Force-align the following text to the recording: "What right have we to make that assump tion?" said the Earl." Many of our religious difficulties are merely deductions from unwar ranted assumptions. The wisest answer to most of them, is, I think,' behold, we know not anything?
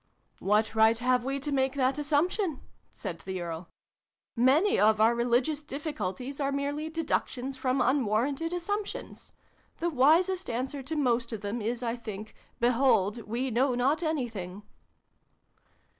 "What 0.39 0.73
right 0.73 0.97
have 0.97 1.23
we 1.23 1.39
to 1.41 1.51
make 1.51 1.75
that 1.75 1.97
assump 1.97 2.31
tion?" 2.31 2.61
said 2.91 3.19
the 3.19 3.39
Earl." 3.39 3.69
Many 4.51 4.79
of 4.79 4.99
our 4.99 5.13
religious 5.13 5.61
difficulties 5.61 6.39
are 6.39 6.51
merely 6.51 6.89
deductions 6.89 7.55
from 7.55 7.81
unwar 7.81 8.23
ranted 8.23 8.51
assumptions. 8.51 9.31
The 9.77 9.91
wisest 9.91 10.49
answer 10.49 10.81
to 10.81 10.95
most 10.95 11.31
of 11.31 11.41
them, 11.41 11.61
is, 11.61 11.83
I 11.83 11.95
think,' 11.95 12.33
behold, 12.59 13.21
we 13.27 13.51
know 13.51 13.75
not 13.75 14.01
anything? 14.01 14.63